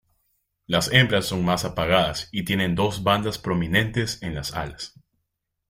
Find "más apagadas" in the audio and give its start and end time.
1.45-2.27